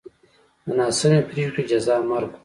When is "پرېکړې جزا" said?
1.29-1.95